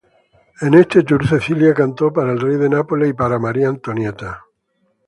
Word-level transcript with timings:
En 0.61 0.73
este 0.73 1.03
tour 1.03 1.27
Cecilia 1.27 1.75
cantó 1.75 2.11
para 2.11 2.31
el 2.31 2.39
Rey 2.41 2.57
de 2.57 2.69
Nápoles 2.69 3.09
y 3.11 3.13
para 3.13 3.37
María 3.37 3.69
Antonieta. 3.69 4.45